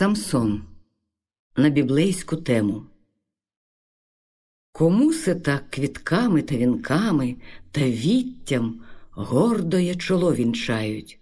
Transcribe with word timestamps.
Самсон 0.00 0.62
на 1.56 1.68
біблейську 1.70 2.36
тему. 2.36 2.86
Кому 4.72 5.12
се 5.12 5.34
так 5.34 5.70
квітками 5.70 6.42
та 6.42 6.56
вінками 6.56 7.36
та 7.70 7.80
віттям 7.80 8.82
гордоє 9.10 9.94
чоло 9.94 10.34
вінчають? 10.34 11.20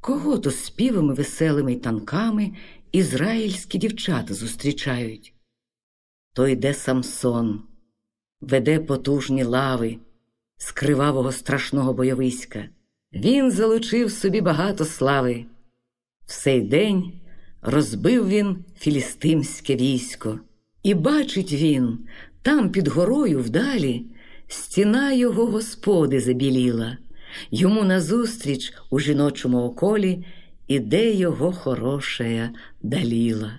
Кого 0.00 0.38
то 0.38 0.50
співами 0.50 1.14
веселими 1.14 1.72
й 1.72 1.76
танками 1.76 2.52
ізраїльські 2.92 3.78
дівчата 3.78 4.34
зустрічають? 4.34 5.34
То 6.34 6.48
йде 6.48 6.74
Самсон, 6.74 7.62
веде 8.40 8.80
потужні 8.80 9.44
лави 9.44 9.98
з 10.56 10.72
кривавого 10.72 11.32
страшного 11.32 11.92
бойовиська. 11.94 12.68
Він 13.12 13.50
залучив 13.50 14.12
собі 14.12 14.40
багато 14.40 14.84
слави. 14.84 15.46
В 16.26 16.32
сей 16.32 16.60
день 16.60 17.20
розбив 17.62 18.28
він 18.28 18.64
філістимське 18.78 19.76
військо, 19.76 20.40
і 20.82 20.94
бачить 20.94 21.52
він, 21.52 21.98
там 22.42 22.70
під 22.70 22.88
горою 22.88 23.40
вдалі, 23.40 24.06
стіна 24.48 25.12
його 25.12 25.46
господи 25.46 26.20
забіліла, 26.20 26.98
йому 27.50 27.84
назустріч 27.84 28.72
у 28.90 29.00
жіночому 29.00 29.58
околі 29.58 30.24
іде 30.68 31.12
його 31.12 31.52
хорошая 31.52 32.50
даліла. 32.82 33.52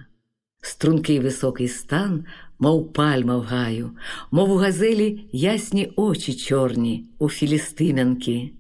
Стрункий 0.62 1.20
високий 1.20 1.68
стан, 1.68 2.26
мов 2.60 2.94
пальма 2.94 3.38
в 3.38 3.42
гаю, 3.42 3.92
мов 4.32 4.52
у 4.52 4.56
газелі 4.56 5.26
ясні 5.32 5.94
очі 5.96 6.34
чорні 6.34 7.06
у 7.20 7.30
філістимянки. 7.30 8.52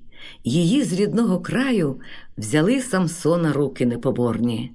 Її 0.44 0.83
з 0.83 0.94
рідного 0.94 1.39
краю 1.39 1.99
взяли 2.38 2.81
Самсона 2.81 3.53
руки 3.53 3.85
непоборні. 3.85 4.71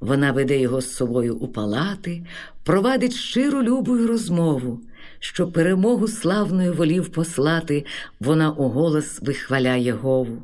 Вона 0.00 0.32
веде 0.32 0.60
його 0.60 0.80
з 0.80 0.94
собою 0.94 1.36
у 1.36 1.48
палати, 1.48 2.24
провадить 2.64 3.14
щиру 3.14 3.62
любую 3.62 4.06
розмову, 4.06 4.80
що 5.18 5.52
перемогу 5.52 6.08
славною 6.08 6.72
волів 6.72 7.08
послати, 7.08 7.84
вона 8.20 8.50
у 8.50 8.68
голос 8.68 9.22
вихваляє 9.22 9.92
Гову. 9.92 10.42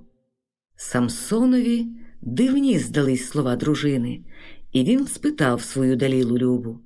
Самсонові 0.77 1.87
дивні 2.23 2.79
здались 2.79 3.29
слова 3.29 3.57
дружини, 3.57 4.21
і 4.73 4.85
він 4.85 5.07
спитав 5.07 5.63
свою 5.63 5.97
далілу 5.97 6.39
любу. 6.39 6.81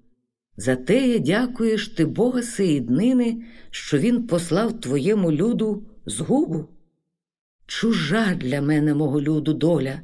За 0.56 0.77
те 0.77 1.08
я 1.08 1.19
дякуєш 1.19 1.88
ти 1.88 2.06
Бога 2.06 2.42
сеї 2.42 2.80
днини, 2.80 3.42
що 3.70 3.98
він 3.98 4.27
послав 4.27 4.80
твоєму 4.80 5.32
люду 5.32 5.86
згубу. 6.06 6.69
Чужа 7.69 8.34
для 8.34 8.62
мене, 8.62 8.94
мого 8.94 9.20
люду, 9.20 9.52
доля, 9.52 10.00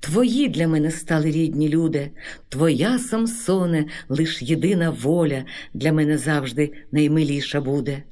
твої 0.00 0.48
для 0.48 0.68
мене 0.68 0.90
стали 0.90 1.30
рідні 1.30 1.68
люди, 1.68 2.10
твоя, 2.48 2.98
Самсоне, 2.98 3.86
лиш 4.08 4.42
єдина 4.42 4.90
воля 4.90 5.44
для 5.74 5.92
мене 5.92 6.18
завжди 6.18 6.72
наймиліша 6.92 7.60
буде. 7.60 8.02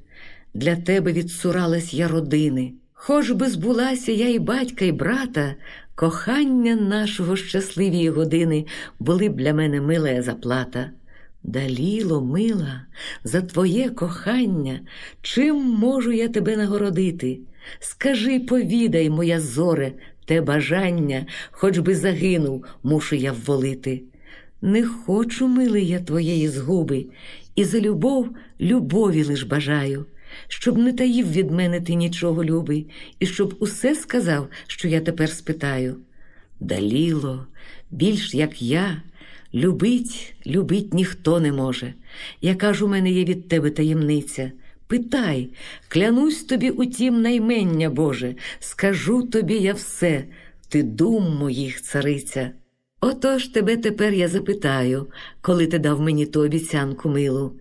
Для 0.54 0.76
тебе 0.76 1.12
відсуралась 1.12 1.94
я 1.94 2.08
родини, 2.08 2.72
хоч 2.92 3.30
би 3.30 3.48
збулася 3.48 4.12
я 4.12 4.28
і 4.28 4.38
батька, 4.38 4.84
і 4.84 4.92
брата, 4.92 5.54
кохання 5.94 6.76
нашого 6.76 7.36
щасливії 7.36 8.10
години 8.10 8.66
були 8.98 9.28
б 9.28 9.36
для 9.36 9.54
мене 9.54 9.80
милая 9.80 10.22
заплата. 10.22 10.90
Даліло, 11.42 12.20
мила, 12.20 12.82
за 13.24 13.40
твоє 13.40 13.90
кохання, 13.90 14.80
чим 15.22 15.56
можу 15.56 16.12
я 16.12 16.28
тебе 16.28 16.56
нагородити? 16.56 17.40
Скажи, 17.78 18.40
повідай, 18.40 19.10
моя 19.10 19.40
зоре, 19.40 19.92
те 20.24 20.40
бажання, 20.40 21.26
хоч 21.50 21.78
би 21.78 21.94
загинув, 21.94 22.64
мушу 22.82 23.16
я 23.16 23.32
вволити. 23.32 24.02
Не 24.62 24.86
хочу, 24.86 25.48
милий 25.48 25.86
я 25.86 26.00
твоєї 26.00 26.48
згуби, 26.48 27.06
і 27.56 27.64
за 27.64 27.80
любов 27.80 28.28
любові 28.60 29.24
лиш 29.24 29.42
бажаю, 29.42 30.06
щоб 30.48 30.78
не 30.78 30.92
таїв 30.92 31.32
від 31.32 31.50
мене 31.50 31.80
ти 31.80 31.94
нічого 31.94 32.44
любий, 32.44 32.90
і 33.18 33.26
щоб 33.26 33.56
усе 33.58 33.94
сказав, 33.94 34.48
що 34.66 34.88
я 34.88 35.00
тепер 35.00 35.30
спитаю. 35.30 35.96
Даліло, 36.60 37.46
більш 37.90 38.34
як 38.34 38.62
я, 38.62 39.02
любить, 39.54 40.34
любить 40.46 40.94
ніхто 40.94 41.40
не 41.40 41.52
може. 41.52 41.94
Яка 42.40 42.74
ж 42.74 42.84
у 42.84 42.88
мене 42.88 43.10
є 43.10 43.24
від 43.24 43.48
тебе 43.48 43.70
таємниця? 43.70 44.52
Питай, 44.92 45.50
клянусь 45.88 46.44
тобі 46.44 46.70
у 46.70 46.84
тім 46.84 47.22
наймення 47.22 47.90
Боже, 47.90 48.34
скажу 48.60 49.22
тобі 49.22 49.54
я 49.54 49.74
все, 49.74 50.24
ти 50.68 50.82
дум 50.82 51.36
моїх 51.36 51.82
цариця. 51.82 52.50
Отож 53.00 53.48
тебе 53.48 53.76
тепер 53.76 54.12
я 54.12 54.28
запитаю, 54.28 55.06
коли 55.40 55.66
ти 55.66 55.78
дав 55.78 56.00
мені 56.00 56.26
ту 56.26 56.40
обіцянку 56.40 57.08
милу, 57.08 57.52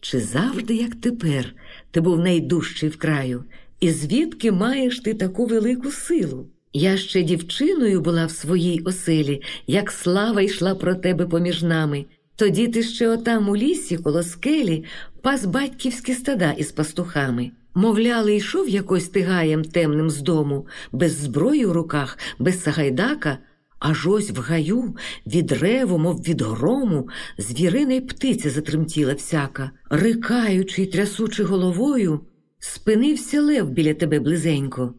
чи 0.00 0.20
завжди, 0.20 0.74
як 0.74 0.94
тепер, 0.94 1.54
ти 1.90 2.00
був 2.00 2.18
найдужчий 2.18 2.88
в 2.88 2.96
краю, 2.96 3.44
і 3.80 3.90
звідки 3.90 4.52
маєш 4.52 5.00
ти 5.00 5.14
таку 5.14 5.46
велику 5.46 5.90
силу? 5.90 6.46
Я 6.72 6.96
ще 6.96 7.22
дівчиною 7.22 8.00
була 8.00 8.26
в 8.26 8.30
своїй 8.30 8.80
оселі, 8.80 9.42
як 9.66 9.90
слава 9.90 10.42
йшла 10.42 10.74
про 10.74 10.94
тебе 10.94 11.26
поміж 11.26 11.62
нами. 11.62 12.04
Тоді 12.42 12.68
ти 12.68 12.82
ще 12.82 13.08
отам 13.08 13.48
у 13.48 13.56
лісі, 13.56 13.96
коло 13.96 14.22
скелі, 14.22 14.84
пас 15.22 15.44
батьківські 15.44 16.14
стада 16.14 16.52
із 16.52 16.72
пастухами. 16.72 17.50
Мовляли, 17.74 18.36
йшов 18.36 18.68
якось 18.68 19.08
тигаєм 19.08 19.64
темним 19.64 20.10
з 20.10 20.20
дому, 20.20 20.66
без 20.92 21.16
зброї 21.16 21.66
в 21.66 21.72
руках, 21.72 22.18
без 22.38 22.62
сагайдака, 22.62 23.38
аж 23.78 24.06
ось 24.06 24.30
в 24.30 24.40
гаю, 24.40 24.96
від 25.26 25.52
реву, 25.52 25.98
мов 25.98 26.16
від 26.20 26.42
грому, 26.42 27.08
звірина 27.38 27.92
й 27.92 28.00
птиця 28.00 28.50
затремтіла 28.50 29.14
всяка, 29.14 29.70
рикаючи 29.90 30.82
й 30.82 30.86
трясучи 30.86 31.44
головою, 31.44 32.20
спинився 32.58 33.42
лев 33.42 33.70
біля 33.70 33.94
тебе 33.94 34.20
близенько. 34.20 34.94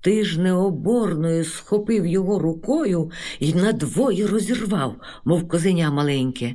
Ти 0.00 0.24
ж 0.24 0.40
необорною 0.40 1.44
схопив 1.44 2.06
його 2.06 2.38
рукою 2.38 3.10
і 3.40 3.54
надвоє 3.54 4.26
розірвав, 4.26 4.96
мов 5.24 5.48
козеня 5.48 5.90
маленьке. 5.90 6.54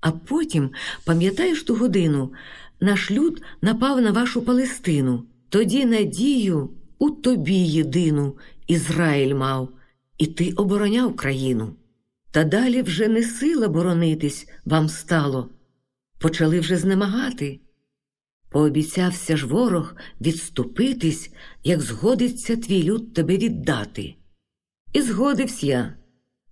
А 0.00 0.10
потім, 0.12 0.70
пам'ятаєш 1.04 1.62
ту 1.62 1.74
годину, 1.74 2.32
наш 2.80 3.10
люд 3.10 3.42
напав 3.62 4.00
на 4.00 4.10
вашу 4.10 4.42
Палестину. 4.42 5.26
Тоді 5.48 5.84
надію 5.84 6.70
у 6.98 7.10
тобі 7.10 7.54
єдину 7.54 8.36
Ізраїль 8.66 9.34
мав, 9.34 9.68
і 10.18 10.26
ти 10.26 10.52
обороняв 10.52 11.16
країну. 11.16 11.74
Та 12.30 12.44
далі 12.44 12.82
вже 12.82 13.08
не 13.08 13.22
сила 13.22 13.68
боронитись 13.68 14.48
вам 14.64 14.88
стало. 14.88 15.50
Почали 16.18 16.60
вже 16.60 16.76
знемагати. 16.76 17.60
Пообіцявся 18.50 19.36
ж 19.36 19.46
ворог 19.46 19.94
відступитись, 20.20 21.30
як 21.64 21.80
згодиться 21.80 22.56
твій 22.56 22.82
люд 22.82 23.14
тебе 23.14 23.36
віддати. 23.36 24.14
І 24.92 25.02
згодився 25.02 25.66
я, 25.66 25.94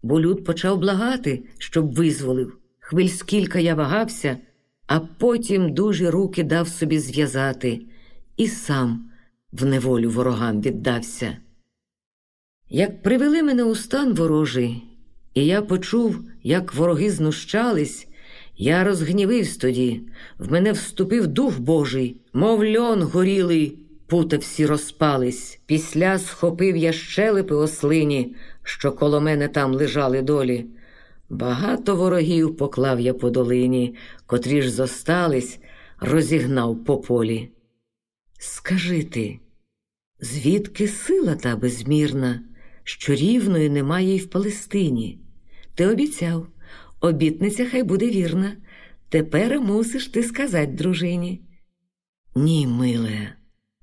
бо 0.02 0.20
люд 0.20 0.44
почав 0.44 0.78
благати, 0.78 1.44
щоб 1.58 1.94
визволив. 1.94 2.57
Хвиль 2.90 3.08
скільки 3.08 3.62
я 3.62 3.74
вагався, 3.74 4.36
а 4.86 5.00
потім 5.00 5.74
дуже 5.74 6.10
руки 6.10 6.42
дав 6.42 6.68
собі 6.68 6.98
зв'язати, 6.98 7.80
і 8.36 8.46
сам 8.46 9.10
в 9.52 9.64
неволю 9.64 10.10
ворогам 10.10 10.60
віддався. 10.60 11.36
Як 12.70 13.02
привели 13.02 13.42
мене 13.42 13.64
у 13.64 13.74
стан 13.74 14.14
ворожий, 14.14 14.84
і 15.34 15.46
я 15.46 15.62
почув, 15.62 16.20
як 16.42 16.74
вороги 16.74 17.10
знущались, 17.10 18.08
я 18.56 18.84
розгнівився 18.84 19.60
тоді, 19.60 20.00
в 20.38 20.52
мене 20.52 20.72
вступив 20.72 21.26
дух 21.26 21.58
Божий, 21.58 22.20
мов 22.32 22.64
льон 22.64 23.02
горілий, 23.02 23.78
пута 24.06 24.36
всі 24.36 24.66
розпались. 24.66 25.60
Після 25.66 26.18
схопив 26.18 26.76
я 26.76 26.92
щелепи 26.92 27.54
ослині, 27.54 28.36
що 28.62 28.92
коло 28.92 29.20
мене 29.20 29.48
там 29.48 29.74
лежали 29.74 30.22
долі. 30.22 30.66
Багато 31.28 31.96
ворогів 31.96 32.56
поклав 32.56 33.00
я 33.00 33.14
по 33.14 33.30
долині, 33.30 33.94
котрі 34.26 34.62
ж 34.62 34.70
зостались, 34.70 35.58
розігнав 36.00 36.84
по 36.84 36.98
полі. 36.98 37.50
Скажи 38.38 39.02
ти, 39.04 39.40
звідки 40.20 40.88
сила 40.88 41.34
та 41.34 41.56
безмірна, 41.56 42.42
що 42.84 43.14
рівної 43.14 43.70
немає 43.70 44.14
й 44.14 44.18
в 44.18 44.30
Палестині? 44.30 45.20
Ти 45.74 45.86
обіцяв, 45.86 46.46
обітниця 47.00 47.66
хай 47.66 47.82
буде 47.82 48.06
вірна. 48.06 48.56
Тепер 49.08 49.60
мусиш 49.60 50.06
ти 50.06 50.22
сказати 50.22 50.72
дружині. 50.72 51.42
Ні, 52.36 52.66
миле, 52.66 53.32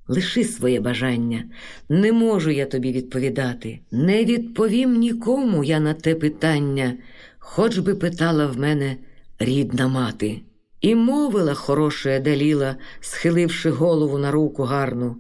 лиши 0.07 0.44
своє 0.44 0.80
бажання, 0.80 1.50
не 1.89 2.12
можу 2.12 2.51
я 2.51 2.65
тобі 2.65 2.91
відповідати. 2.91 3.80
Не 3.91 4.25
відповім 4.25 5.00
нікому 5.00 5.63
я 5.63 5.80
на 5.80 5.94
те 5.94 6.15
питання 6.15 6.98
хоч 7.47 7.77
би 7.77 7.95
питала 7.95 8.47
в 8.47 8.59
мене 8.59 8.97
рідна 9.39 9.88
мати. 9.88 10.42
І 10.81 10.95
мовила 10.95 11.53
хороша 11.53 12.19
Даліла, 12.19 12.75
схиливши 13.00 13.69
голову 13.69 14.18
на 14.18 14.31
руку 14.31 14.63
гарну. 14.63 15.18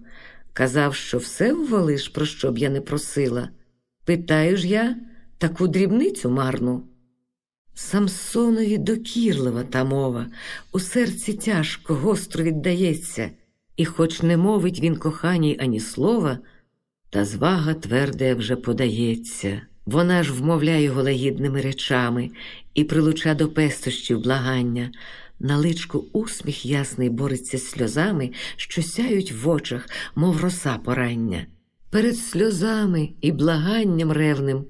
Казав, 0.53 0.95
що 0.95 1.17
все 1.17 1.53
ввалиш, 1.53 2.07
про 2.07 2.25
що 2.25 2.51
б 2.51 2.57
я 2.57 2.69
не 2.69 2.81
просила. 2.81 3.49
Питаю 4.05 4.57
ж 4.57 4.67
я 4.67 4.95
таку 5.37 5.67
дрібницю 5.67 6.29
марну. 6.29 6.83
Самсонові 7.73 8.77
докірлива 8.77 9.63
та 9.63 9.83
мова, 9.83 10.25
у 10.71 10.79
серці 10.79 11.33
тяжко, 11.33 11.93
гостро 11.93 12.43
віддається, 12.43 13.29
і, 13.77 13.85
хоч 13.85 14.21
не 14.21 14.37
мовить 14.37 14.79
він 14.79 14.95
коханій 14.95 15.57
ані 15.61 15.79
слова, 15.79 16.39
та 17.09 17.25
звага 17.25 17.73
тверде 17.73 18.33
вже 18.33 18.55
подається. 18.55 19.61
Вона 19.85 20.23
ж 20.23 20.33
вмовляє 20.33 20.83
його 20.83 21.03
лагідними 21.03 21.61
речами 21.61 22.31
і 22.73 22.83
прилуча 22.83 23.35
до 23.35 23.49
пестощів 23.49 24.19
благання. 24.19 24.91
На 25.39 25.57
личку 25.57 26.05
усміх 26.13 26.65
ясний 26.65 27.09
бореться 27.09 27.57
сльозами, 27.57 28.31
що 28.55 28.83
сяють 28.83 29.31
в 29.31 29.49
очах, 29.49 29.89
мов 30.15 30.41
роса 30.41 30.77
порання. 30.77 31.45
Перед 31.89 32.17
сльозами 32.17 33.09
і 33.21 33.31
благанням 33.31 34.11
ревним 34.11 34.65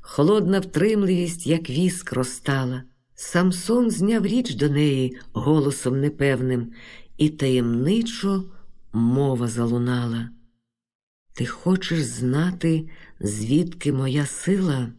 холодна 0.00 0.60
втримливість, 0.60 1.46
як 1.46 1.70
віск 1.70 2.12
розтала. 2.12 2.82
Самсон 3.14 3.90
зняв 3.90 4.26
річ 4.26 4.54
до 4.54 4.68
неї 4.68 5.18
голосом 5.32 6.00
непевним, 6.00 6.72
і 7.18 7.28
таємничо 7.28 8.44
мова 8.92 9.48
залунала. 9.48 10.28
Ти 11.32 11.46
хочеш 11.46 12.02
знати, 12.02 12.88
звідки 13.20 13.92
моя 13.92 14.26
сила? 14.26 14.92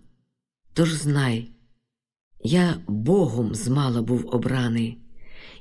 Тож 0.74 0.94
знай, 0.94 1.52
я 2.44 2.76
Богом 2.88 3.56
змала 3.56 4.02
був 4.02 4.28
обраний, 4.28 4.98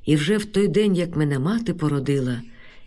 і 0.04 0.16
вже 0.16 0.36
в 0.36 0.44
той 0.44 0.68
день, 0.68 0.96
як 0.96 1.16
мене 1.16 1.38
мати 1.38 1.74
породила, 1.74 2.42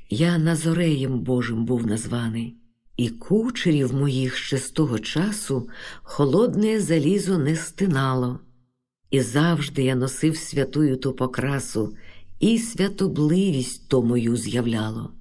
я 0.09 0.37
Назореєм 0.37 1.19
Божим 1.19 1.65
був 1.65 1.87
названий. 1.87 2.57
І 2.97 3.09
кучерів 3.09 3.93
моїх 3.93 4.37
ще 4.37 4.57
з 4.57 4.69
того 4.69 4.99
часу 4.99 5.69
холодне 6.01 6.79
залізо 6.79 7.37
не 7.37 7.55
стинало, 7.55 8.39
і 9.09 9.21
завжди 9.21 9.83
я 9.83 9.95
носив 9.95 10.37
святую 10.37 10.97
ту 10.97 11.13
покрасу, 11.13 11.95
і 12.39 12.57
святобливість 12.57 13.89
то 13.89 14.01
мою 14.01 14.37
з'являло. 14.37 15.13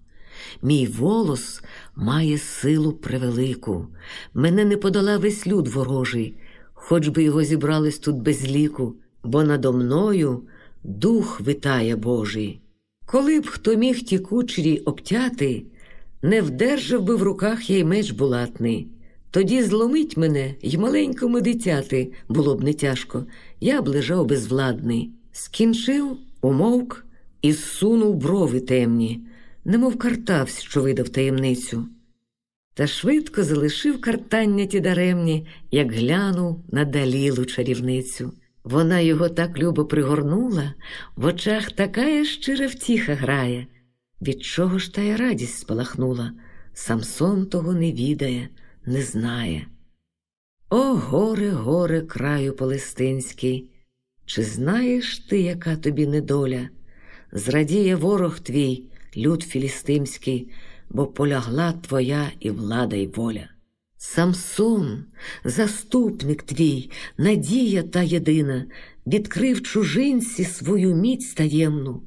Мій 0.62 0.86
волос 0.86 1.62
має 1.96 2.38
силу 2.38 2.92
превелику, 2.92 3.86
мене 4.34 4.64
не 4.64 4.76
подала 4.76 5.18
весь 5.18 5.46
люд 5.46 5.68
ворожий, 5.68 6.34
хоч 6.74 7.08
би 7.08 7.22
його 7.22 7.44
зібрались 7.44 7.98
тут 7.98 8.16
без 8.16 8.44
ліку, 8.44 8.94
бо 9.24 9.42
надо 9.42 9.72
мною 9.72 10.42
дух 10.84 11.40
витає 11.40 11.96
Божий. 11.96 12.60
Коли 13.06 13.40
б 13.40 13.46
хто 13.46 13.76
міг 13.76 14.00
ті 14.00 14.18
кучері 14.18 14.78
обтяти, 14.78 15.62
не 16.22 16.42
вдержав 16.42 17.02
би 17.02 17.16
в 17.16 17.22
руках 17.22 17.70
я 17.70 17.78
й 17.78 17.84
меч 17.84 18.10
булатний. 18.10 18.88
Тоді 19.30 19.62
зломить 19.62 20.16
мене 20.16 20.54
й 20.62 20.76
маленькому 20.76 21.40
дитяти 21.40 22.12
було 22.28 22.54
б 22.54 22.64
не 22.64 22.74
тяжко, 22.74 23.24
я 23.60 23.82
б 23.82 23.88
лежав 23.88 24.26
безвладний. 24.26 25.10
Скінчив, 25.32 26.16
умовк 26.40 27.06
і 27.42 27.52
зсунув 27.52 28.14
брови 28.14 28.60
темні, 28.60 29.20
немов 29.64 29.98
картавсь, 29.98 30.60
що 30.60 30.82
видав 30.82 31.08
таємницю. 31.08 31.88
Та 32.74 32.86
швидко 32.86 33.44
залишив 33.44 34.00
картання 34.00 34.66
ті 34.66 34.80
даремні, 34.80 35.46
як 35.70 35.92
глянув 35.92 36.64
на 36.72 36.84
далілу 36.84 37.44
чарівницю. 37.44 38.32
Вона 38.64 39.00
його 39.00 39.28
так 39.28 39.58
любо 39.58 39.84
пригорнула, 39.84 40.74
в 41.16 41.24
очах 41.24 41.72
така 41.72 42.24
щира 42.24 42.66
втіха 42.66 43.14
грає. 43.14 43.66
Від 44.22 44.42
чого 44.42 44.78
ж 44.78 44.94
та 44.94 45.00
й 45.00 45.16
радість 45.16 45.58
спалахнула, 45.58 46.32
Самсон 46.74 47.46
того 47.46 47.72
не 47.72 47.92
відає, 47.92 48.48
не 48.86 49.02
знає. 49.02 49.66
О, 50.70 50.94
горе, 50.94 51.50
горе, 51.50 52.00
краю 52.00 52.52
Палестинський, 52.52 53.70
чи 54.26 54.42
знаєш 54.42 55.18
ти, 55.18 55.40
яка 55.40 55.76
тобі 55.76 56.06
недоля? 56.06 56.68
Зрадіє 57.32 57.96
ворог 57.96 58.40
твій, 58.40 58.84
люд 59.16 59.42
філістимський, 59.42 60.50
бо 60.90 61.06
полягла 61.06 61.72
твоя 61.72 62.30
і 62.40 62.50
влада, 62.50 62.96
й 62.96 63.06
воля. 63.06 63.48
Самсон, 63.96 65.04
заступник 65.44 66.42
твій, 66.42 66.90
надія 67.18 67.82
та 67.82 68.02
єдина, 68.02 68.66
відкрив 69.06 69.62
чужинці 69.62 70.44
свою 70.44 70.94
міць 70.94 71.34
таємну 71.34 72.02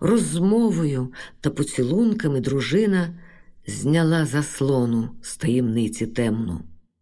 розмовою 0.00 1.12
та 1.40 1.50
поцілунками 1.50 2.40
дружина 2.40 3.18
зняла 3.66 4.26
заслону 4.26 5.08
з 5.22 5.36
таємниці 5.36 6.06
темну. 6.06 6.60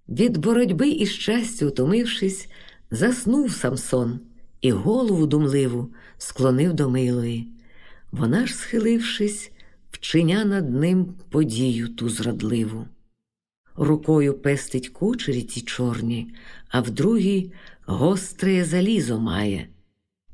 Від 0.08 0.36
боротьби 0.36 0.88
і 0.88 1.06
щастя, 1.06 1.66
утомившись, 1.66 2.48
заснув 2.90 3.52
Самсон 3.52 4.20
і 4.60 4.70
голову 4.70 5.26
думливу 5.26 5.92
склонив 6.18 6.72
до 6.72 6.90
милої. 6.90 7.53
Вона 8.18 8.46
ж, 8.46 8.54
схилившись, 8.54 9.52
вчиня 9.90 10.44
над 10.44 10.74
ним 10.74 11.14
подію 11.30 11.88
ту 11.88 12.08
зрадливу. 12.08 12.86
Рукою 13.76 14.34
пестить 14.34 14.88
кучері 14.88 15.42
ті 15.42 15.60
чорні, 15.60 16.34
а 16.68 16.80
в 16.80 16.90
другій 16.90 17.52
гостре 17.86 18.64
залізо 18.64 19.20
має 19.20 19.68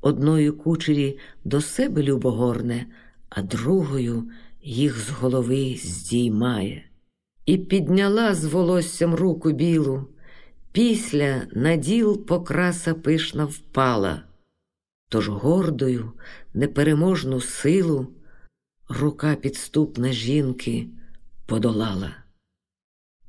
одною 0.01 0.57
кучері 0.57 1.19
до 1.45 1.61
себе 1.61 2.03
любогорне, 2.03 2.87
а 3.29 3.43
другою 3.43 4.31
їх 4.63 4.99
з 4.99 5.11
голови 5.11 5.77
здіймає. 5.85 6.85
І 7.47 7.59
підняла 7.59 8.35
з 8.35 8.45
волоссям 8.45 9.15
руку 9.15 9.53
білу, 9.53 10.07
після 10.73 11.43
на 11.53 11.77
діл 11.77 12.27
покраса 12.27 12.95
пишна 12.95 13.45
впала, 13.45 14.23
тож 15.11 15.29
гордою, 15.29 16.13
непереможну 16.55 17.41
силу 17.41 18.09
рука 18.89 19.35
підступна 19.35 20.13
жінки 20.13 20.87
подолала. 21.47 22.17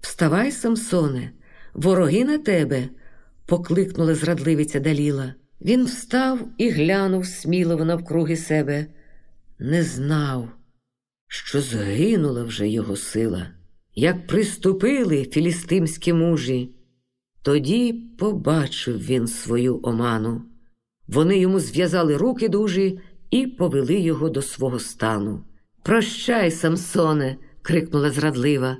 Вставай, 0.01 0.51
Самсоне, 0.51 1.31
вороги 1.73 2.25
на 2.25 2.37
тебе, 2.37 2.89
покликнула 3.45 4.15
зрадливиця 4.15 4.79
Даліла. 4.79 5.33
Він 5.61 5.85
встав 5.85 6.49
і 6.57 6.69
глянув 6.69 7.25
сміливо 7.25 7.85
навкруги 7.85 8.37
себе, 8.37 8.85
не 9.59 9.83
знав, 9.83 10.49
що 11.27 11.61
згинула 11.61 12.43
вже 12.43 12.69
його 12.69 12.95
сила, 12.95 13.47
як 13.95 14.27
приступили 14.27 15.23
філістимські 15.23 16.13
мужі. 16.13 16.75
Тоді 17.41 17.93
побачив 17.93 19.05
він 19.05 19.27
свою 19.27 19.79
оману. 19.83 20.50
Вони 21.11 21.39
йому 21.39 21.59
зв'язали 21.59 22.17
руки 22.17 22.49
дужі 22.49 22.99
і 23.31 23.47
повели 23.47 23.95
його 23.95 24.29
до 24.29 24.41
свого 24.41 24.79
стану. 24.79 25.43
Прощай, 25.83 26.51
Самсоне, 26.51 27.37
крикнула 27.61 28.11
зрадлива. 28.11 28.77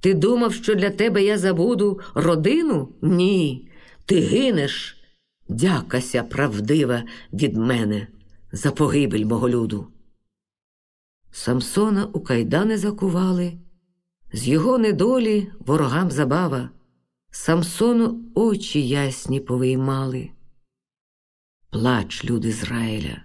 Ти 0.00 0.14
думав, 0.14 0.54
що 0.54 0.74
для 0.74 0.90
тебе 0.90 1.22
я 1.22 1.38
забуду 1.38 2.00
родину? 2.14 2.88
Ні, 3.02 3.68
ти 4.06 4.20
гинеш. 4.20 5.00
Дякася 5.48 6.22
правдива 6.22 7.02
від 7.32 7.56
мене 7.56 8.06
за 8.52 8.70
погибель 8.70 9.24
мого 9.24 9.48
люду. 9.48 9.86
Самсона 11.30 12.04
у 12.12 12.20
кайдани 12.20 12.78
закували, 12.78 13.52
з 14.32 14.48
його 14.48 14.78
недолі 14.78 15.48
ворогам 15.66 16.10
забава, 16.10 16.70
Самсону 17.30 18.20
очі 18.34 18.88
ясні 18.88 19.40
повиймали. 19.40 20.30
Плач, 21.74 22.24
люд 22.24 22.44
Ізраїля, 22.44 23.22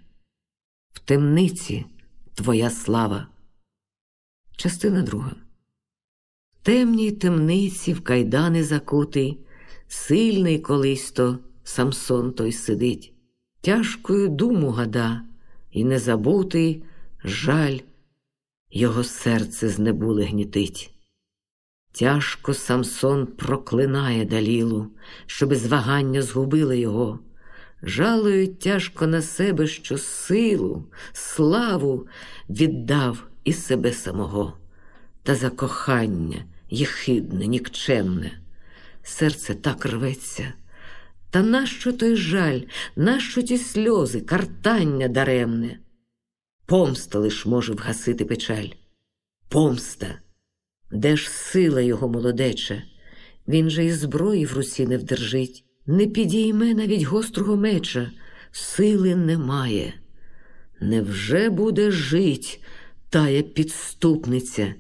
в 0.94 1.00
темниці 1.00 1.86
твоя 2.34 2.70
слава. 2.70 3.28
Частина 4.56 5.02
друга. 5.02 5.36
Темній 6.62 7.12
темниці 7.12 7.94
в 7.94 8.02
кайдани 8.02 8.64
закутий, 8.64 9.40
сильний 9.88 10.60
колись 10.60 11.12
то. 11.12 11.40
Самсон 11.64 12.34
той 12.34 12.52
сидить, 12.52 13.14
тяжкою 13.62 14.30
думу 14.30 14.70
гада, 14.70 15.24
і 15.72 15.84
незабутий 15.84 16.84
жаль 17.24 17.78
його 18.72 19.04
серце 19.04 19.70
знебуле 19.70 20.24
гнітить. 20.24 20.94
Тяжко 21.92 22.54
Самсон 22.54 23.26
проклинає 23.28 24.26
далілу, 24.26 24.88
щоби 25.26 25.56
з 25.56 25.68
вагання 25.68 26.22
згубила 26.22 26.76
його. 26.76 27.20
Жалує 27.84 28.48
тяжко 28.48 29.08
на 29.08 29.22
себе, 29.22 29.68
що 29.68 29.98
силу, 29.98 30.86
славу 31.14 32.08
віддав 32.50 33.28
і 33.44 33.54
себе 33.54 33.94
самого, 33.94 34.58
та 35.24 35.36
за 35.36 35.50
кохання 35.50 36.46
єхидне, 36.70 37.48
нікчемне. 37.48 38.32
Серце 39.04 39.56
так 39.56 39.86
рветься. 39.86 40.54
Та 41.30 41.42
нащо 41.42 41.94
той 41.94 42.16
жаль, 42.16 42.62
нащо 42.96 43.42
ті 43.42 43.58
сльози, 43.58 44.22
картання 44.22 45.08
даремне? 45.08 45.80
Помста 46.66 47.20
лиш 47.20 47.46
може 47.46 47.74
вгасити 47.74 48.26
печаль. 48.26 48.68
Помста, 49.50 50.20
де 50.92 51.18
ж 51.18 51.30
сила 51.30 51.82
його 51.82 52.10
молодеча? 52.10 52.84
Він 53.48 53.70
же 53.70 53.86
і 53.86 53.92
зброї 53.92 54.46
в 54.46 54.54
руці 54.54 54.88
не 54.88 54.98
вдержить, 54.98 55.64
не 55.90 56.08
підійме 56.08 56.74
навіть 56.74 57.04
гострого 57.04 57.58
меча, 57.58 58.12
сили 58.52 59.16
немає. 59.16 59.94
Невже 60.82 61.50
буде 61.50 61.92
жить 61.92 62.62
тая 63.10 63.42
підступниця? 63.42 64.74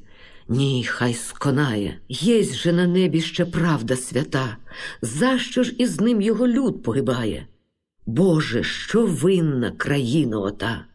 Ні, 0.47 0.83
хай 0.83 1.13
сконає. 1.13 1.99
Єсть 2.09 2.55
же 2.55 2.73
на 2.73 2.87
небі 2.87 3.21
ще 3.21 3.45
правда 3.45 3.95
свята, 3.95 4.57
за 5.01 5.39
що 5.39 5.63
ж 5.63 5.75
із 5.77 6.01
ним 6.01 6.21
його 6.21 6.47
люд 6.47 6.83
погибає? 6.83 7.47
Боже, 8.05 8.63
що 8.63 9.05
винна 9.05 9.71
країна 9.71 10.39
ота? 10.39 10.85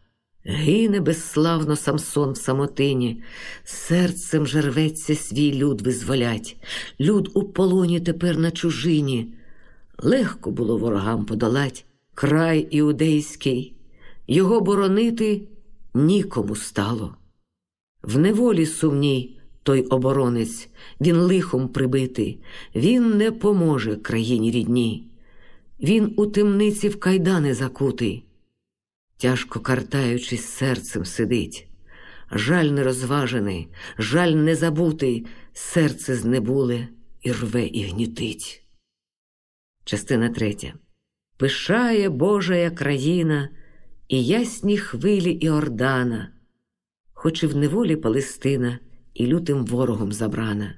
Гине 0.45 0.99
безславно 0.99 1.75
Самсон 1.75 2.31
в 2.31 2.37
самотині, 2.37 3.23
серцем 3.63 4.47
же 4.47 4.61
рветься 4.61 5.15
свій 5.15 5.53
люд 5.53 5.81
визволять, 5.81 6.57
люд 6.99 7.31
у 7.33 7.43
полоні 7.43 7.99
тепер 7.99 8.37
на 8.37 8.51
чужині. 8.51 9.33
Легко 9.97 10.51
було 10.51 10.77
ворогам 10.77 11.25
подолать 11.25 11.85
край 12.13 12.67
іудейський, 12.71 13.75
його 14.27 14.61
боронити 14.61 15.41
нікому 15.93 16.55
стало. 16.55 17.17
В 18.01 18.17
неволі 18.17 18.65
сумній 18.65 19.39
той 19.63 19.81
оборонець, 19.81 20.69
він 21.01 21.15
лихом 21.15 21.67
прибитий, 21.67 22.43
він 22.75 23.17
не 23.17 23.31
поможе 23.31 23.95
країні 23.95 24.51
рідній, 24.51 25.07
він 25.79 26.13
у 26.17 26.25
темниці 26.25 26.89
в 26.89 26.99
кайдани 26.99 27.53
закутий, 27.53 28.25
тяжко 29.17 29.59
картаючись, 29.59 30.45
серцем 30.45 31.05
сидить. 31.05 31.67
Жаль 32.31 32.65
нерозважений, 32.65 33.67
жаль 33.97 34.31
незабутий, 34.31 35.25
серце 35.53 36.15
знебуле 36.15 36.87
і 37.21 37.31
рве 37.31 37.65
і 37.65 37.83
гнітить. 37.83 38.64
Частина 39.85 40.29
третя. 40.29 40.73
Пишає 41.37 42.09
Божая 42.09 42.71
країна 42.71 43.49
і 44.07 44.25
ясні 44.25 44.77
хвилі 44.77 45.31
Іордана, 45.31 46.29
хоч 47.13 47.43
і 47.43 47.47
в 47.47 47.55
неволі 47.55 47.95
Палестина 47.95 48.79
і 49.13 49.27
лютим 49.27 49.65
ворогом 49.65 50.11
забрана. 50.11 50.75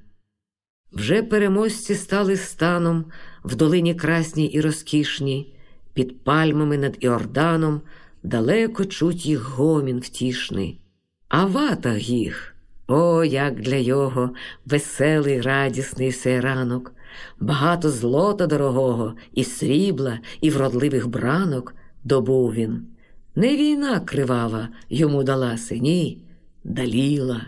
Вже 0.92 1.24
переможці 1.24 1.96
стали 1.96 2.38
станом 2.38 3.06
в 3.44 3.56
долині 3.56 3.96
красній 3.96 4.46
і 4.46 4.62
розкішній, 4.62 5.56
під 5.94 6.24
пальмами 6.24 6.78
над 6.78 6.98
Іорданом 7.00 7.82
далеко 8.24 8.86
чуть 8.86 9.26
їх 9.26 9.50
гомін 9.50 10.00
втішний, 10.00 10.80
а 11.28 11.46
ватаг 11.46 11.98
їх, 12.00 12.56
о, 12.88 13.24
як 13.24 13.62
для 13.62 13.76
його 13.76 14.34
веселий, 14.66 15.42
радісний 15.42 16.12
сей 16.12 16.40
ранок, 16.40 16.94
багато 17.40 17.90
злота 17.90 18.48
дорогого, 18.48 19.14
і 19.34 19.44
срібла, 19.44 20.20
і 20.42 20.50
вродливих 20.50 21.08
бранок 21.08 21.76
добув 22.04 22.54
він. 22.54 22.88
Не 23.36 23.58
війна 23.58 24.00
кривава 24.00 24.70
йому 24.90 25.24
далася, 25.24 25.76
ні, 25.76 26.22
даліла. 26.64 27.42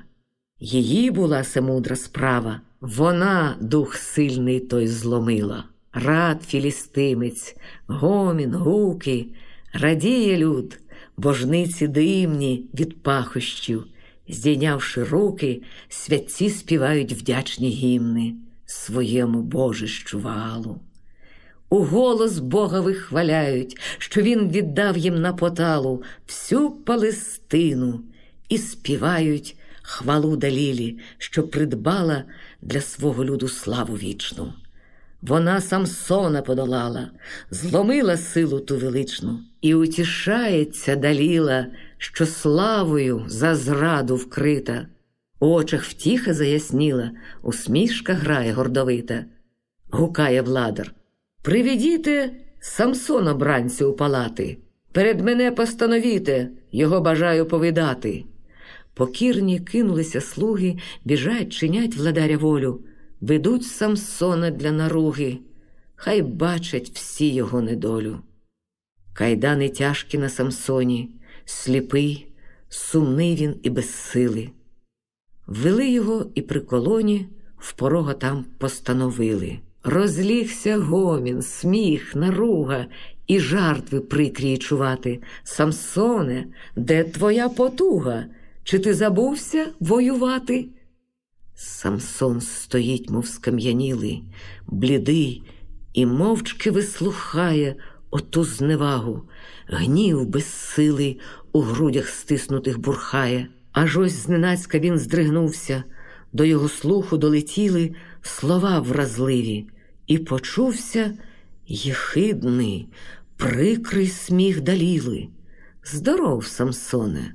Її 0.60 1.12
була 1.12 1.44
се 1.44 1.62
мудра 1.62 1.96
справа, 1.96 2.62
вона 2.82 3.56
дух 3.62 3.96
сильний 3.96 4.60
той 4.60 4.88
зломила. 4.88 5.64
Рад 5.94 6.44
філістимець, 6.44 7.56
гомін, 7.88 8.54
гуки, 8.54 9.26
радіє 9.74 10.38
люд, 10.38 10.80
божниці 11.18 11.88
димні 11.88 12.66
від 12.74 13.04
пахощів, 13.04 13.86
здійнявши 14.30 15.04
руки, 15.04 15.62
святці 15.90 16.50
співають 16.50 17.14
вдячні 17.14 17.70
гімни 17.70 18.36
своєму 18.70 19.42
божищу 19.42 20.20
валу. 20.20 20.80
У 21.70 21.84
голос 21.84 22.40
Бога 22.40 22.80
вихваляють, 22.80 23.78
що 23.98 24.22
Він 24.22 24.50
віддав 24.50 24.98
їм 24.98 25.22
на 25.22 25.34
поталу 25.34 26.04
всю 26.28 26.72
Палестину 26.72 28.02
і 28.50 28.58
співають 28.58 29.56
хвалу 29.82 30.36
Далілі, 30.36 31.00
що 31.18 31.48
придбала 31.48 32.24
для 32.62 32.82
свого 32.82 33.26
люду 33.26 33.48
славу 33.48 33.94
вічну. 33.94 34.54
Вона 35.22 35.62
Самсона 35.62 36.42
подолала, 36.42 37.12
зломила 37.52 38.18
силу 38.18 38.60
ту 38.60 38.78
величну, 38.78 39.40
і 39.62 39.76
утішається 39.76 40.96
Даліла, 40.96 41.68
що 41.98 42.26
славою 42.26 43.24
за 43.28 43.56
зраду 43.56 44.16
вкрита. 44.16 44.88
У 45.40 45.48
очах 45.48 45.84
втіха 45.84 46.34
заясніла, 46.34 47.12
усмішка 47.42 48.14
грає 48.14 48.54
гордовита, 48.54 49.26
гукає 49.92 50.42
владар. 50.42 50.94
Приведіте 51.42 52.32
Самсона 52.60 53.34
бранцю 53.34 53.92
у 53.92 53.94
палати, 53.94 54.58
перед 54.92 55.22
мене 55.22 55.52
постановіте, 55.52 56.50
його 56.72 57.02
бажаю 57.02 57.46
повидати. 57.46 58.24
Покірні 58.94 59.60
кинулися 59.60 60.22
слуги, 60.22 60.78
біжать, 61.06 61.54
чинять 61.54 61.96
владаря 61.96 62.38
волю, 62.38 62.84
ведуть 63.22 63.66
Самсона 63.66 64.52
для 64.52 64.72
наруги, 64.72 65.38
хай 65.96 66.22
бачать 66.22 66.92
всі 66.94 67.34
його 67.34 67.62
недолю. 67.62 68.20
Кайдани 69.14 69.70
тяжкі 69.70 70.18
на 70.18 70.30
Самсоні, 70.30 71.10
сліпий, 71.46 72.32
сумний 72.70 73.36
він 73.36 73.56
і 73.64 73.70
без 73.70 73.94
сили. 73.94 74.50
Ввели 75.50 75.90
його 75.90 76.26
і 76.36 76.42
при 76.42 76.60
колоні 76.60 77.28
в 77.58 77.74
порога 77.74 78.14
там 78.14 78.46
постановили. 78.58 79.60
Розлігся 79.84 80.78
гомін, 80.78 81.42
сміх, 81.42 82.16
наруга 82.16 82.86
і 83.28 83.40
жартви 83.40 84.00
прикрії 84.00 84.58
чувати. 84.58 85.22
Самсоне, 85.44 86.48
де 86.76 87.04
твоя 87.04 87.50
потуга? 87.50 88.26
Чи 88.64 88.80
ти 88.80 88.94
забувся 88.94 89.68
воювати? 89.80 90.68
Самсон 91.56 92.42
стоїть, 92.42 93.10
мов 93.10 93.28
скам'янілий, 93.28 94.24
блідий, 94.68 95.44
і 95.94 96.06
мовчки 96.06 96.72
вислухає 96.72 97.76
оту 98.12 98.44
зневагу, 98.44 99.22
гнів 99.68 100.26
безсилий 100.26 101.20
у 101.52 101.62
грудях 101.62 102.08
стиснутих 102.08 102.80
бурхає. 102.80 103.48
Аж 103.72 103.98
ось 103.98 104.12
зненацька 104.12 104.80
він 104.80 105.00
здригнувся, 105.00 105.84
до 106.34 106.46
його 106.46 106.70
слуху 106.70 107.18
долетіли 107.18 107.96
слова 108.22 108.80
вразливі, 108.80 109.68
і 110.08 110.18
почувся 110.18 111.14
єхидний, 111.68 112.88
прикрий 113.38 114.08
сміх 114.08 114.62
даліли. 114.62 115.28
Здоров, 115.84 116.46
Самсоне, 116.46 117.34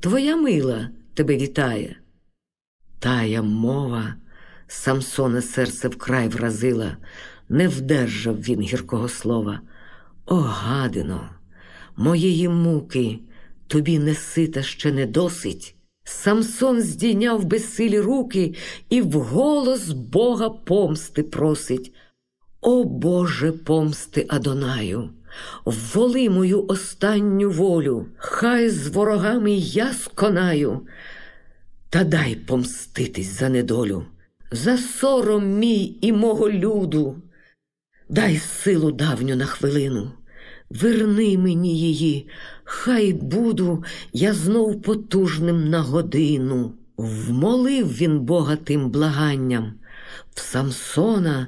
твоя 0.00 0.36
мила 0.36 0.90
тебе 1.14 1.36
вітає. 1.36 1.96
Тая 2.98 3.42
мова 3.42 4.14
Самсона 4.66 5.42
серце 5.42 5.88
вкрай 5.88 6.28
вразила, 6.28 6.96
не 7.48 7.68
вдержав 7.68 8.36
він 8.36 8.60
гіркого 8.60 9.08
слова. 9.08 9.60
О, 10.26 10.34
гадино, 10.36 11.30
моєї 11.96 12.48
муки 12.48 13.18
тобі 13.72 13.98
не 13.98 14.14
сита 14.14 14.62
ще 14.62 14.92
не 14.92 15.06
досить. 15.06 15.74
Самсон 16.04 16.80
здійняв 16.80 17.44
безсилі 17.44 18.00
руки 18.00 18.54
і 18.90 19.02
вголос 19.02 19.90
Бога 19.90 20.50
помсти 20.50 21.22
просить. 21.22 21.92
О 22.60 22.84
Боже, 22.84 23.52
помсти 23.52 24.26
Адонаю, 24.28 25.10
воли 25.64 26.30
мою 26.30 26.66
останню 26.68 27.50
волю, 27.50 28.06
хай 28.16 28.70
з 28.70 28.88
ворогами 28.88 29.52
я 29.52 29.92
сконаю, 29.92 30.86
та 31.90 32.04
дай 32.04 32.36
помститись 32.36 33.38
за 33.38 33.48
недолю, 33.48 34.04
за 34.50 34.78
сором 34.78 35.58
мій 35.58 35.98
і 36.00 36.12
мого 36.12 36.50
люду, 36.50 37.16
дай 38.08 38.36
силу 38.36 38.92
давню 38.92 39.36
на 39.36 39.46
хвилину, 39.46 40.12
верни 40.70 41.38
мені 41.38 41.78
її, 41.78 42.28
хай 42.64 43.12
буду 43.12 43.84
я 44.12 44.34
знов 44.34 44.82
потужним 44.82 45.70
на 45.70 45.82
годину. 45.82 46.72
Вмолив 46.96 47.96
він 47.96 48.20
Бога 48.20 48.56
тим 48.56 48.90
благанням, 48.90 49.74
в 50.34 50.40
Самсона 50.40 51.46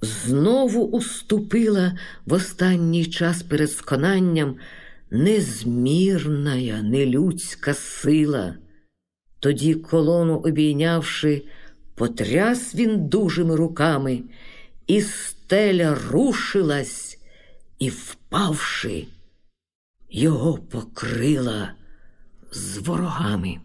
знову 0.00 0.84
уступила 0.84 1.98
в 2.26 2.32
останній 2.32 3.06
час 3.06 3.42
перед 3.42 3.72
сконанням 3.72 4.56
незмірна, 5.10 6.82
нелюдська 6.82 7.74
сила. 7.74 8.54
Тоді 9.40 9.74
колону 9.74 10.36
обійнявши, 10.36 11.42
потряс 11.94 12.74
він 12.74 13.08
дужими 13.08 13.56
руками, 13.56 14.22
і 14.86 15.00
стеля 15.00 15.98
рушилась 16.10 17.18
і, 17.78 17.88
впавши, 17.88 19.06
його 20.10 20.58
покрила 20.58 21.72
з 22.52 22.78
ворогами. 22.78 23.60